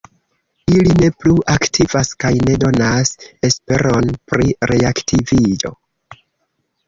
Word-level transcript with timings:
Ili 0.75 0.93
ne 1.01 1.09
plu 1.23 1.33
aktivas 1.55 2.09
kaj 2.23 2.31
ne 2.47 2.55
donas 2.63 3.11
esperon 3.49 4.09
pri 4.31 4.57
reaktiviĝo. 4.73 5.73